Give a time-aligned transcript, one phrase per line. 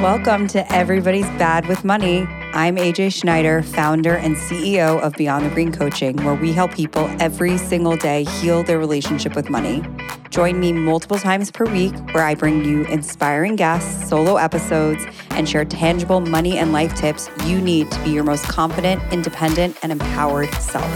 [0.00, 2.22] Welcome to Everybody's Bad with Money.
[2.54, 7.06] I'm AJ Schneider, founder and CEO of Beyond the Green Coaching, where we help people
[7.20, 9.82] every single day heal their relationship with money.
[10.30, 15.46] Join me multiple times per week, where I bring you inspiring guests, solo episodes, and
[15.46, 19.92] share tangible money and life tips you need to be your most confident, independent, and
[19.92, 20.90] empowered self.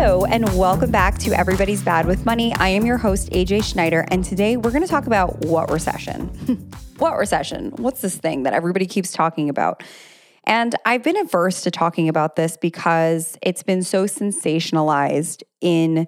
[0.00, 2.54] Hello, and welcome back to Everybody's Bad with Money.
[2.54, 6.28] I am your host, AJ Schneider, and today we're going to talk about what recession?
[6.98, 7.72] what recession?
[7.78, 9.82] What's this thing that everybody keeps talking about?
[10.44, 16.06] And I've been averse to talking about this because it's been so sensationalized in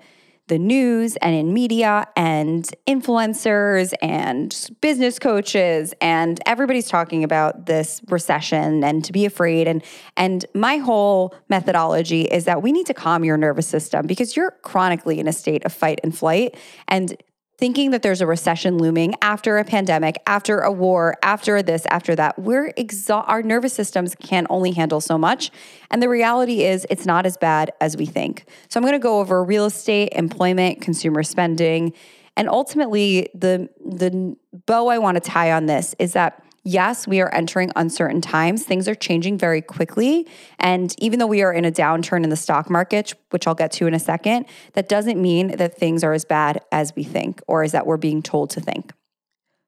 [0.51, 8.01] the news and in media and influencers and business coaches and everybody's talking about this
[8.09, 9.69] recession and to be afraid.
[9.69, 9.83] And
[10.17, 14.51] and my whole methodology is that we need to calm your nervous system because you're
[14.63, 16.57] chronically in a state of fight and flight.
[16.89, 17.17] And
[17.61, 22.17] thinking that there's a recession looming after a pandemic, after a war, after this, after
[22.17, 22.39] that.
[22.39, 25.51] We're exa- our nervous systems can only handle so much.
[25.91, 28.47] And the reality is it's not as bad as we think.
[28.69, 31.93] So I'm going to go over real estate, employment, consumer spending,
[32.37, 34.35] and ultimately the the
[34.67, 38.65] bow I want to tie on this is that yes, we are entering uncertain times.
[38.65, 40.29] Things are changing very quickly.
[40.59, 43.73] And even though we are in a downturn in the stock market, which I'll get
[43.73, 47.43] to in a second, that doesn't mean that things are as bad as we think
[47.47, 48.93] or as that we're being told to think.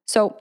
[0.07, 0.39] So,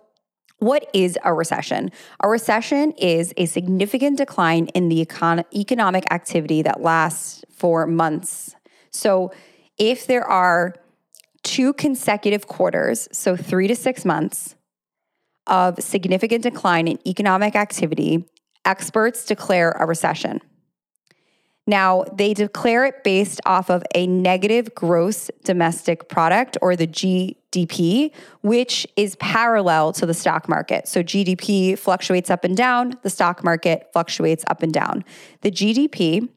[0.59, 1.89] what is a recession?
[2.19, 8.55] A recession is a significant decline in the econ- economic activity that lasts for months.
[8.91, 9.31] So,
[9.79, 10.75] if there are
[11.41, 14.55] two consecutive quarters, so three to six months,
[15.47, 18.25] of significant decline in economic activity,
[18.65, 20.41] experts declare a recession.
[21.67, 28.11] Now, they declare it based off of a negative gross domestic product or the GDP,
[28.41, 30.87] which is parallel to the stock market.
[30.87, 35.05] So, GDP fluctuates up and down, the stock market fluctuates up and down.
[35.41, 36.29] The GDP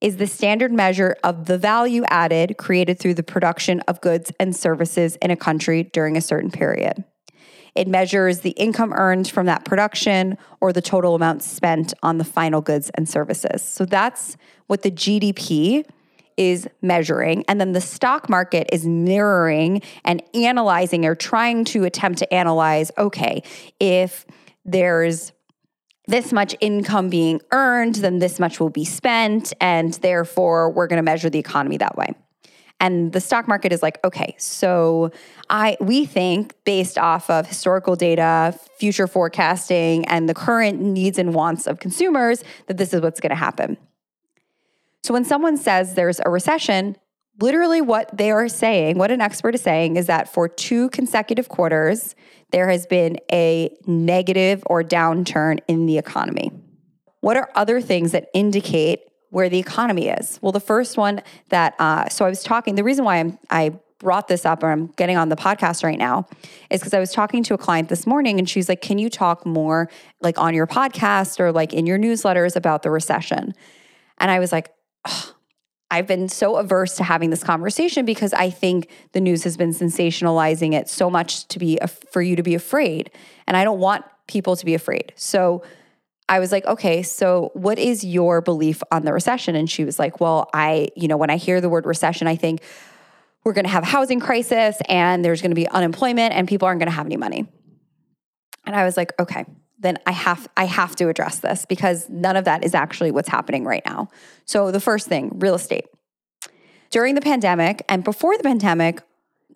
[0.00, 4.56] is the standard measure of the value added created through the production of goods and
[4.56, 7.04] services in a country during a certain period.
[7.74, 12.24] It measures the income earned from that production or the total amount spent on the
[12.24, 13.62] final goods and services.
[13.62, 14.36] So that's
[14.66, 15.84] what the GDP
[16.36, 17.44] is measuring.
[17.48, 22.90] And then the stock market is mirroring and analyzing or trying to attempt to analyze
[22.96, 23.42] okay,
[23.78, 24.24] if
[24.64, 25.32] there's
[26.06, 29.52] this much income being earned, then this much will be spent.
[29.60, 32.14] And therefore, we're going to measure the economy that way.
[32.80, 35.12] And the stock market is like, okay, so
[35.50, 41.34] I we think based off of historical data, future forecasting, and the current needs and
[41.34, 43.76] wants of consumers that this is what's going to happen.
[45.02, 46.96] So when someone says there's a recession,
[47.40, 51.48] literally what they are saying, what an expert is saying is that for two consecutive
[51.48, 52.14] quarters,
[52.50, 56.50] there has been a negative or downturn in the economy.
[57.20, 60.38] What are other things that indicate where the economy is?
[60.42, 63.78] Well, the first one that, uh, so I was talking, the reason why I'm, I
[63.98, 66.26] brought this up or I'm getting on the podcast right now
[66.70, 69.08] is because I was talking to a client this morning and she's like, Can you
[69.08, 69.88] talk more
[70.20, 73.54] like on your podcast or like in your newsletters about the recession?
[74.18, 74.72] And I was like,
[75.90, 79.70] I've been so averse to having this conversation because I think the news has been
[79.70, 81.78] sensationalizing it so much to be
[82.10, 83.10] for you to be afraid.
[83.46, 85.12] And I don't want people to be afraid.
[85.16, 85.62] So
[86.30, 89.54] I was like, okay, so what is your belief on the recession?
[89.54, 92.36] And she was like, well, I, you know, when I hear the word recession, I
[92.36, 92.62] think,
[93.44, 96.66] we're going to have a housing crisis and there's going to be unemployment and people
[96.68, 97.46] aren't going to have any money.
[98.66, 99.46] And I was like, okay,
[99.78, 103.28] then I have I have to address this because none of that is actually what's
[103.28, 104.08] happening right now.
[104.44, 105.86] So the first thing, real estate.
[106.90, 109.00] During the pandemic and before the pandemic,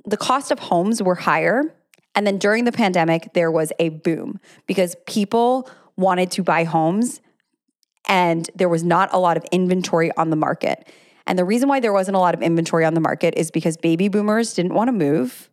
[0.07, 1.75] the cost of homes were higher.
[2.15, 7.21] And then during the pandemic, there was a boom because people wanted to buy homes
[8.09, 10.89] and there was not a lot of inventory on the market.
[11.27, 13.77] And the reason why there wasn't a lot of inventory on the market is because
[13.77, 15.49] baby boomers didn't want to move.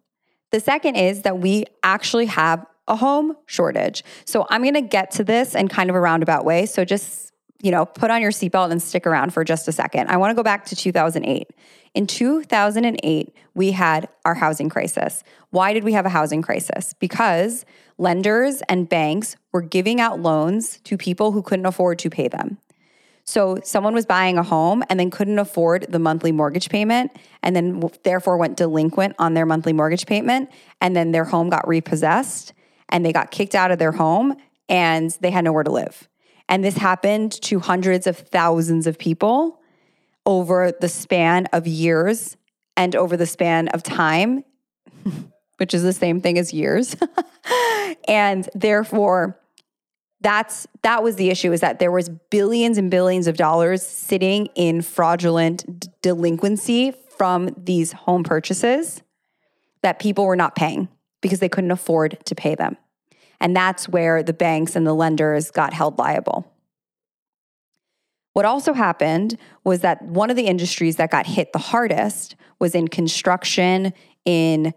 [0.52, 4.04] The second is that we actually have a home shortage.
[4.26, 6.66] So I'm going to get to this in kind of a roundabout way.
[6.66, 7.32] So just,
[7.62, 10.10] you know, put on your seatbelt and stick around for just a second.
[10.10, 11.48] I want to go back to 2008.
[11.94, 15.24] In 2008, we had our housing crisis.
[15.52, 16.94] Why did we have a housing crisis?
[17.00, 17.66] Because
[18.02, 22.58] lenders and banks were giving out loans to people who couldn't afford to pay them.
[23.24, 27.12] So someone was buying a home and then couldn't afford the monthly mortgage payment
[27.44, 30.50] and then therefore went delinquent on their monthly mortgage payment
[30.82, 32.54] and then their home got repossessed
[32.90, 34.36] and they got kicked out of their home
[34.68, 36.10] and they had nowhere to live.
[36.50, 39.62] And this happened to hundreds of thousands of people
[40.26, 42.36] over the span of years
[42.76, 44.44] and over the span of time
[45.62, 46.96] which is the same thing as years.
[48.08, 49.40] and therefore,
[50.20, 54.48] that's that was the issue is that there was billions and billions of dollars sitting
[54.56, 59.04] in fraudulent delinquency from these home purchases
[59.84, 60.90] that people were not paying
[61.22, 62.76] because they couldn't afford to pay them.
[63.40, 66.52] And that's where the banks and the lenders got held liable.
[68.34, 72.74] What also happened was that one of the industries that got hit the hardest was
[72.74, 73.94] in construction,
[74.26, 74.74] in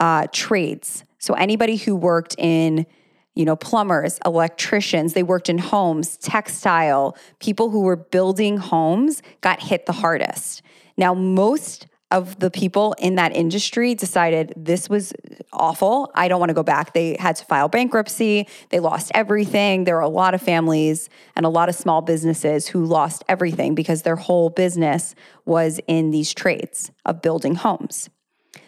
[0.00, 1.04] uh, trades.
[1.18, 2.86] So anybody who worked in
[3.34, 9.60] you know, plumbers, electricians, they worked in homes, textile, people who were building homes got
[9.60, 10.62] hit the hardest.
[10.96, 15.12] Now, most of the people in that industry decided this was
[15.52, 16.12] awful.
[16.14, 16.92] I don't want to go back.
[16.92, 18.46] They had to file bankruptcy.
[18.70, 19.82] They lost everything.
[19.82, 23.74] There were a lot of families and a lot of small businesses who lost everything
[23.74, 28.10] because their whole business was in these trades of building homes.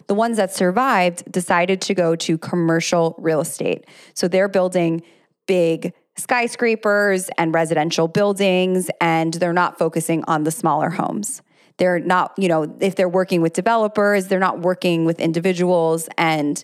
[0.08, 3.86] The ones that survived decided to go to commercial real estate.
[4.14, 5.02] So they're building
[5.46, 11.42] big skyscrapers and residential buildings, and they're not focusing on the smaller homes.
[11.78, 16.62] They're not, you know, if they're working with developers, they're not working with individuals, and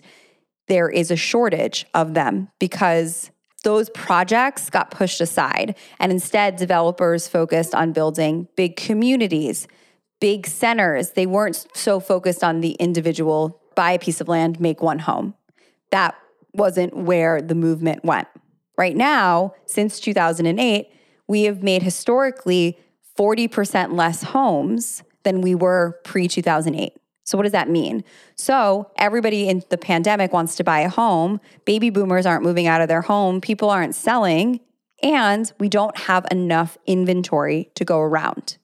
[0.67, 3.29] there is a shortage of them because
[3.63, 5.75] those projects got pushed aside.
[5.99, 9.67] And instead, developers focused on building big communities,
[10.23, 11.11] big centers.
[11.11, 15.33] They weren't so focused on the individual buy a piece of land, make one home.
[15.91, 16.15] That
[16.53, 18.29] wasn't where the movement went.
[18.77, 20.87] Right now, since 2008,
[21.27, 22.79] we have made historically
[23.19, 26.93] 40% less homes than we were pre 2008.
[27.25, 28.05] So, what does that mean?
[28.35, 31.41] So, everybody in the pandemic wants to buy a home.
[31.65, 33.41] Baby boomers aren't moving out of their home.
[33.41, 34.61] People aren't selling.
[35.01, 38.57] And we don't have enough inventory to go around.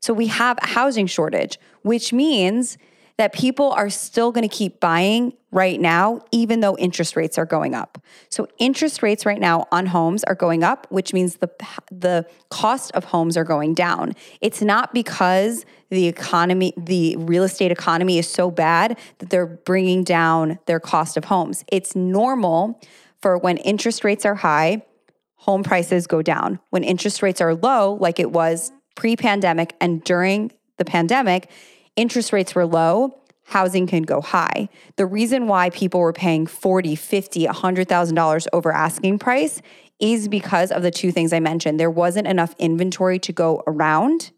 [0.00, 2.78] So we have a housing shortage, which means
[3.20, 7.44] that people are still going to keep buying right now, even though interest rates are
[7.44, 8.02] going up.
[8.30, 11.50] So interest rates right now on homes are going up, which means the
[11.90, 14.14] the cost of homes are going down.
[14.40, 20.02] It's not because the economy, the real estate economy is so bad that they're bringing
[20.02, 21.62] down their cost of homes.
[21.70, 22.80] It's normal
[23.20, 24.82] for when interest rates are high,
[25.34, 26.58] home prices go down.
[26.70, 31.48] When interest rates are low, like it was pre pandemic and during the pandemic,
[31.96, 34.68] interest rates were low, housing can go high.
[34.96, 39.62] The reason why people were paying 40, 50, $100,000 over asking price
[40.00, 41.80] is because of the two things I mentioned.
[41.80, 44.32] There wasn't enough inventory to go around,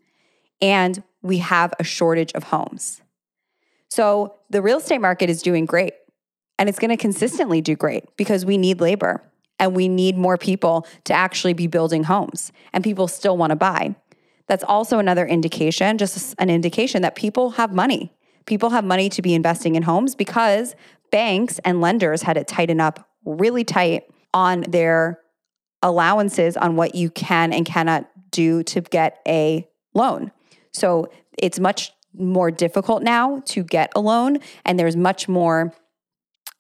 [0.61, 3.01] and we have a shortage of homes.
[3.91, 5.95] So the real estate market is doing great,
[6.57, 9.25] and it's going to consistently do great because we need labor
[9.59, 13.57] and we need more people to actually be building homes, and people still want to
[13.57, 13.97] buy
[14.47, 18.13] that's also another indication, just an indication that people have money.
[18.47, 20.75] People have money to be investing in homes because
[21.11, 24.05] banks and lenders had to tighten up really tight
[24.35, 25.21] on their
[25.83, 30.33] allowances on what you can and cannot do to get a loan.
[30.73, 31.09] So
[31.39, 35.73] it's much more difficult now to get a loan, and there's much more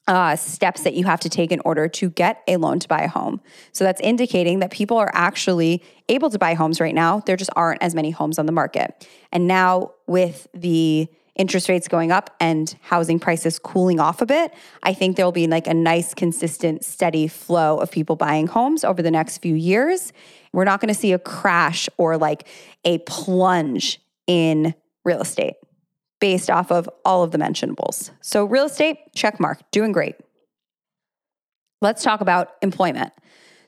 [0.08, 3.00] uh, steps that you have to take in order to get a loan to buy
[3.02, 3.40] a home.
[3.72, 7.20] So that's indicating that people are actually able to buy homes right now.
[7.20, 9.06] There just aren't as many homes on the market.
[9.30, 14.52] And now with the interest rates going up and housing prices cooling off a bit,
[14.82, 19.02] I think there'll be like a nice, consistent, steady flow of people buying homes over
[19.02, 20.12] the next few years.
[20.52, 22.46] We're not going to see a crash or like
[22.84, 24.74] a plunge in
[25.04, 25.54] real estate
[26.22, 28.12] based off of all of the mentionables.
[28.20, 30.14] So, real estate, check mark, doing great.
[31.80, 33.12] Let's talk about employment.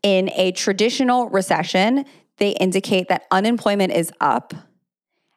[0.05, 2.05] In a traditional recession,
[2.37, 4.55] they indicate that unemployment is up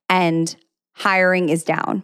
[0.08, 0.56] and
[0.94, 2.04] hiring is down.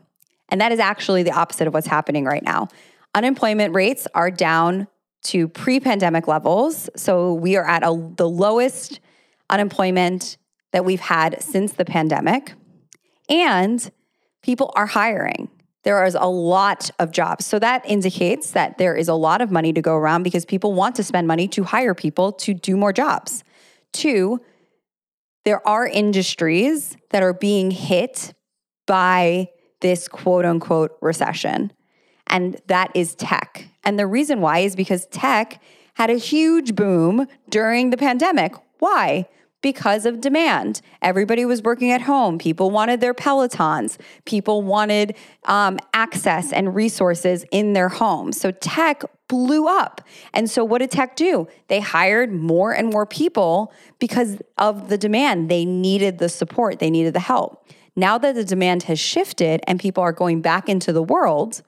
[0.49, 2.69] And that is actually the opposite of what's happening right now.
[3.13, 4.87] Unemployment rates are down
[5.25, 6.89] to pre pandemic levels.
[6.95, 8.99] So we are at a, the lowest
[9.51, 10.37] unemployment
[10.71, 12.53] that we've had since the pandemic.
[13.29, 13.91] And
[14.43, 15.49] people are hiring.
[15.83, 17.45] There is a lot of jobs.
[17.45, 20.73] So that indicates that there is a lot of money to go around because people
[20.73, 23.43] want to spend money to hire people to do more jobs.
[23.91, 24.39] Two,
[25.45, 28.33] there are industries that are being hit
[28.87, 29.49] by
[29.81, 31.73] this quote unquote recession,
[32.27, 33.67] and that is tech.
[33.83, 35.61] And the reason why is because tech
[35.95, 38.55] had a huge boom during the pandemic.
[38.79, 39.27] Why?
[39.63, 40.81] Because of demand.
[41.01, 42.37] Everybody was working at home.
[42.37, 43.97] People wanted their Pelotons.
[44.25, 45.15] People wanted
[45.45, 48.39] um, access and resources in their homes.
[48.39, 50.01] So tech blew up.
[50.33, 51.47] And so what did tech do?
[51.69, 55.49] They hired more and more people because of the demand.
[55.49, 57.65] They needed the support, they needed the help.
[57.95, 61.61] Now that the demand has shifted and people are going back into the world,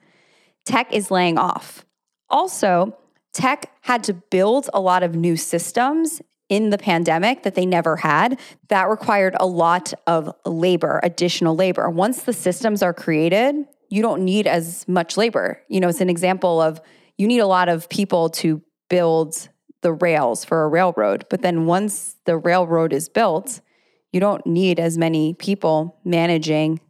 [0.64, 1.84] tech is laying off.
[2.28, 2.96] Also,
[3.32, 7.96] tech had to build a lot of new systems in the pandemic that they never
[7.96, 8.38] had.
[8.68, 11.90] That required a lot of labor, additional labor.
[11.90, 13.56] Once the systems are created,
[13.88, 15.62] you don't need as much labor.
[15.68, 16.80] You know, it's an example of
[17.18, 19.48] you need a lot of people to build
[19.82, 21.26] the rails for a railroad.
[21.30, 23.60] But then once the railroad is built,
[24.12, 26.80] you don't need as many people managing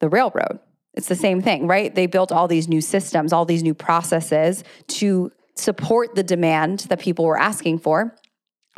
[0.00, 0.58] the railroad.
[0.94, 1.94] It's the same thing, right?
[1.94, 7.00] They built all these new systems, all these new processes to support the demand that
[7.00, 8.16] people were asking for.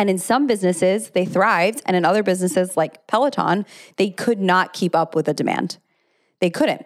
[0.02, 1.80] And in some businesses, they thrived.
[1.86, 3.64] And in other businesses like Peloton,
[3.98, 5.78] they could not keep up with the demand.
[6.40, 6.84] They couldn't.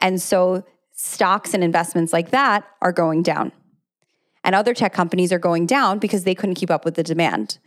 [0.00, 3.50] And so stocks and investments like that are going down.
[4.44, 7.58] And other tech companies are going down because they couldn't keep up with the demand.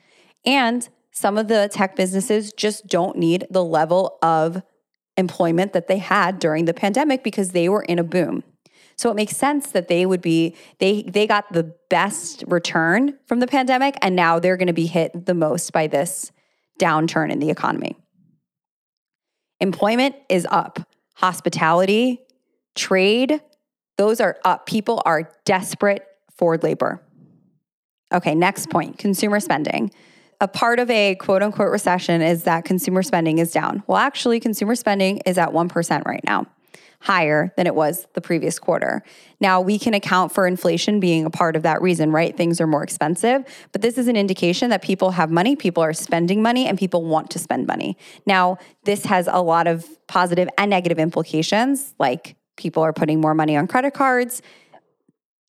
[0.45, 4.63] And some of the tech businesses just don't need the level of
[5.17, 8.41] employment that they had during the pandemic because they were in a boom.
[8.97, 13.39] So it makes sense that they would be they they got the best return from
[13.39, 16.31] the pandemic and now they're going to be hit the most by this
[16.79, 17.95] downturn in the economy.
[19.59, 20.79] Employment is up.
[21.15, 22.21] Hospitality,
[22.75, 23.41] trade,
[23.97, 24.65] those are up.
[24.65, 27.01] People are desperate for labor.
[28.13, 29.91] Okay, next point, consumer spending
[30.39, 33.83] a part of a quote unquote recession is that consumer spending is down.
[33.87, 36.45] Well, actually, consumer spending is at 1% right now,
[36.99, 39.03] higher than it was the previous quarter.
[39.39, 42.35] Now, we can account for inflation being a part of that reason, right?
[42.35, 45.93] Things are more expensive, but this is an indication that people have money, people are
[45.93, 47.97] spending money, and people want to spend money.
[48.25, 53.35] Now, this has a lot of positive and negative implications, like people are putting more
[53.35, 54.41] money on credit cards.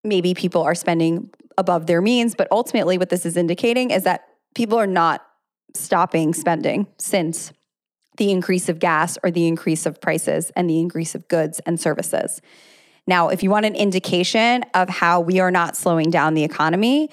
[0.04, 4.28] Maybe people are spending above their means, but ultimately, what this is indicating is that
[4.54, 5.24] people are not
[5.74, 7.52] stopping spending since
[8.18, 11.80] the increase of gas or the increase of prices and the increase of goods and
[11.80, 12.42] services.
[13.06, 17.08] Now, if you want an indication of how we are not slowing down the economy,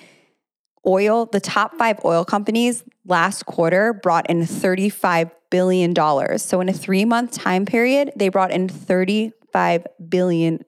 [0.86, 5.96] oil, the top five oil companies last quarter brought in $35 billion.
[6.38, 10.60] So, in a three month time period, they brought in $35 billion.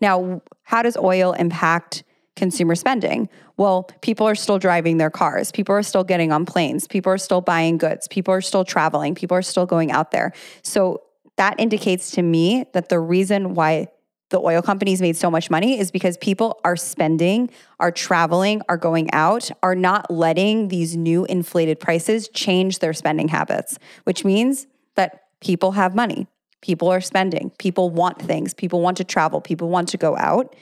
[0.00, 2.04] Now, how does oil impact
[2.36, 3.28] consumer spending?
[3.56, 5.52] Well, people are still driving their cars.
[5.52, 6.86] People are still getting on planes.
[6.86, 8.08] People are still buying goods.
[8.08, 9.14] People are still traveling.
[9.14, 10.32] People are still going out there.
[10.62, 11.02] So
[11.36, 13.88] that indicates to me that the reason why
[14.32, 18.78] the oil companies made so much money is because people are spending, are traveling, are
[18.78, 24.66] going out, are not letting these new inflated prices change their spending habits, which means
[24.94, 26.26] that people have money.
[26.62, 27.50] People are spending.
[27.58, 28.54] People want things.
[28.54, 29.40] People want to travel.
[29.40, 30.56] People want to go out.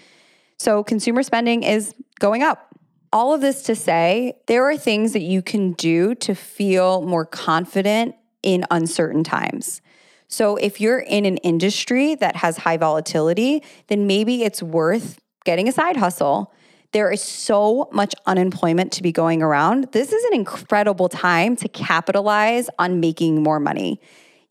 [0.61, 2.77] So consumer spending is going up.
[3.15, 7.25] All of this to say, there are things that you can do to feel more
[7.25, 9.81] confident in uncertain times.
[10.29, 15.67] So if you're in an industry that has high volatility, then maybe it's worth getting
[15.67, 16.53] a side hustle.
[16.93, 19.93] There is so much unemployment to be going around.
[19.93, 23.99] This is an incredible time to capitalize on making more money.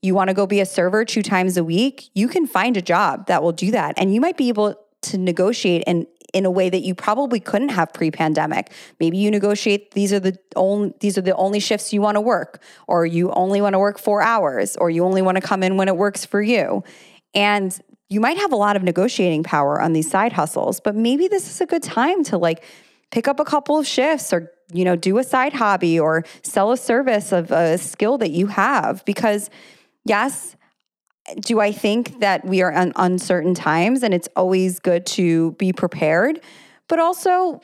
[0.02, 2.10] You want to go be a server two times a week?
[2.16, 3.94] You can find a job that will do that.
[3.96, 7.70] And you might be able to negotiate and in a way that you probably couldn't
[7.70, 8.72] have pre-pandemic.
[9.00, 12.22] Maybe you negotiate these are the only these are the only shifts you want to
[12.22, 15.64] work or you only want to work 4 hours or you only want to come
[15.64, 16.84] in when it works for you.
[17.34, 17.78] And
[18.10, 21.50] you might have a lot of negotiating power on these side hustles, but maybe this
[21.50, 22.64] is a good time to like
[23.12, 26.72] pick up a couple of shifts or you know do a side hobby or sell
[26.72, 29.50] a service of a skill that you have because
[30.06, 30.56] yes
[31.40, 35.74] do I think that we are in uncertain times and it's always good to be
[35.74, 36.42] prepared?
[36.88, 37.62] But also,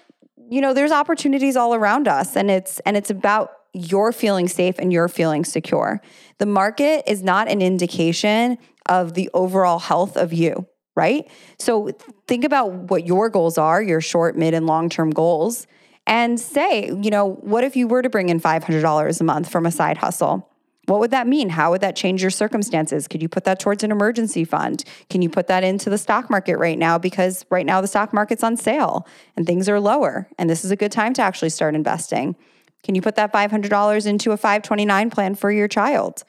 [0.50, 4.76] you know, there's opportunities all around us and it's and it's about your feeling safe
[4.80, 6.02] and you're feeling secure.
[6.38, 8.58] The market is not an indication
[8.88, 11.30] of the overall health of you, right?
[11.60, 11.92] So
[12.28, 15.68] think about what your goals are, your short, mid, and long term goals,
[16.08, 19.66] and say, you know, what if you were to bring in $500 a month from
[19.66, 20.50] a side hustle?
[20.86, 21.50] What would that mean?
[21.50, 23.08] How would that change your circumstances?
[23.08, 24.84] Could you put that towards an emergency fund?
[25.10, 26.98] Can you put that into the stock market right now?
[26.98, 30.30] Because right now the stock market's on sale and things are lower.
[30.38, 32.36] And this is a good time to actually start investing.
[32.84, 36.24] Can you put that $500 into a 529 plan for your child?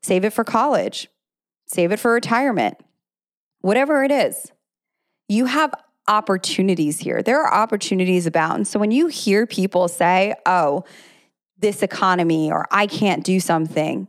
[0.00, 1.08] Save it for college,
[1.66, 2.78] save it for retirement,
[3.62, 4.52] whatever it is.
[5.28, 5.74] You have
[6.06, 7.20] opportunities here.
[7.22, 8.68] There are opportunities abound.
[8.68, 10.84] So when you hear people say, oh,
[11.58, 14.08] this economy or I can't do something,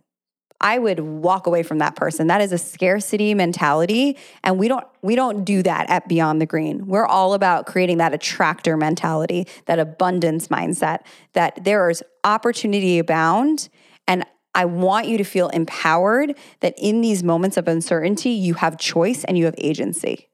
[0.61, 2.27] I would walk away from that person.
[2.27, 6.45] That is a scarcity mentality and we don't we don't do that at Beyond the
[6.45, 6.87] Green.
[6.87, 10.99] We're all about creating that attractor mentality, that abundance mindset
[11.33, 13.69] that there is opportunity abound
[14.07, 18.77] and I want you to feel empowered that in these moments of uncertainty you have
[18.77, 20.27] choice and you have agency.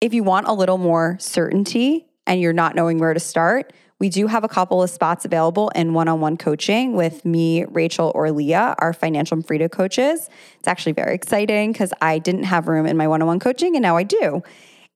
[0.00, 4.08] If you want a little more certainty and you're not knowing where to start, we
[4.08, 8.12] do have a couple of spots available in one on one coaching with me, Rachel,
[8.14, 10.28] or Leah, our financial freedom coaches.
[10.58, 13.74] It's actually very exciting because I didn't have room in my one on one coaching
[13.74, 14.42] and now I do.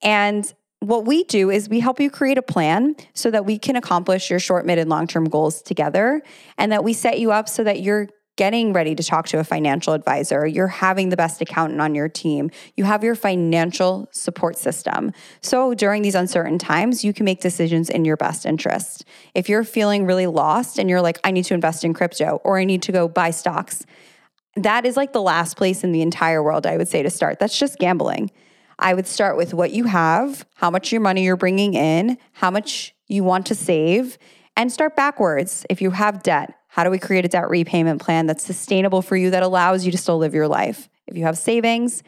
[0.02, 3.76] And what we do is we help you create a plan so that we can
[3.76, 6.23] accomplish your short, mid, and long term goals together
[6.59, 9.45] and that we set you up so that you're getting ready to talk to a
[9.45, 14.57] financial advisor, you're having the best accountant on your team, you have your financial support
[14.57, 15.12] system.
[15.43, 19.05] So during these uncertain times, you can make decisions in your best interest.
[19.35, 22.59] If you're feeling really lost and you're like, I need to invest in crypto or
[22.59, 23.85] I need to go buy stocks,
[24.57, 27.39] that is like the last place in the entire world I would say to start.
[27.39, 28.31] That's just gambling.
[28.79, 32.51] I would start with what you have, how much your money you're bringing in, how
[32.51, 34.19] much you want to save,
[34.57, 35.65] and start backwards.
[35.71, 39.14] If you have debt, how do we create a debt repayment plan that's sustainable for
[39.14, 40.88] you that allows you to still live your life?
[41.07, 42.02] If you have savings,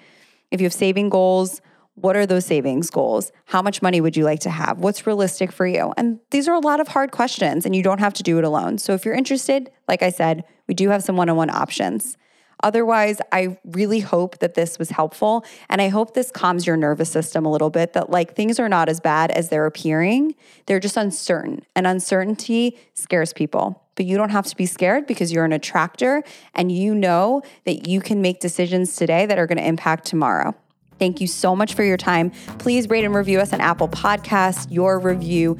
[0.50, 1.60] if you have saving goals,
[1.96, 3.30] what are those savings goals?
[3.44, 4.78] How much money would you like to have?
[4.78, 5.92] What's realistic for you?
[5.98, 8.44] And these are a lot of hard questions, and you don't have to do it
[8.44, 8.78] alone.
[8.78, 12.16] So, if you're interested, like I said, we do have some one on one options.
[12.62, 15.44] Otherwise, I really hope that this was helpful.
[15.68, 18.70] And I hope this calms your nervous system a little bit that like things are
[18.70, 20.34] not as bad as they're appearing.
[20.64, 23.83] They're just uncertain, and uncertainty scares people.
[23.96, 26.22] But you don't have to be scared because you're an attractor
[26.54, 30.54] and you know that you can make decisions today that are going to impact tomorrow.
[30.98, 32.30] Thank you so much for your time.
[32.58, 34.66] Please rate and review us on Apple Podcasts.
[34.70, 35.58] Your review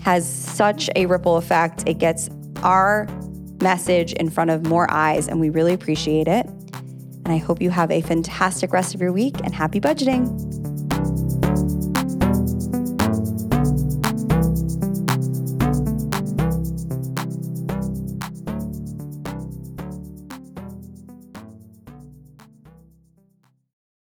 [0.00, 1.84] has such a ripple effect.
[1.86, 2.30] It gets
[2.62, 3.08] our
[3.60, 6.46] message in front of more eyes, and we really appreciate it.
[6.46, 10.45] And I hope you have a fantastic rest of your week and happy budgeting.